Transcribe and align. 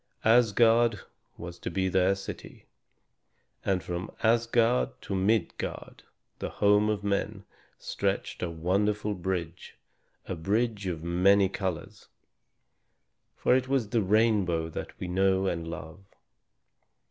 Asgard 0.25 1.01
was 1.37 1.59
to 1.59 1.69
be 1.69 1.87
their 1.87 2.15
city, 2.15 2.65
and 3.63 3.83
from 3.83 4.09
Asgard 4.23 4.99
to 5.01 5.13
Midgard, 5.13 6.01
the 6.39 6.49
home 6.49 6.89
of 6.89 7.03
men, 7.03 7.43
stretched 7.77 8.41
a 8.41 8.49
wonderful 8.49 9.13
bridge, 9.13 9.75
a 10.25 10.33
bridge 10.35 10.87
of 10.87 11.03
many 11.03 11.47
colors. 11.49 12.07
For 13.37 13.55
it 13.55 13.67
was 13.67 13.89
the 13.89 14.01
rainbow 14.01 14.69
that 14.69 14.99
we 14.99 15.07
know 15.07 15.45
and 15.45 15.67
love. 15.67 15.99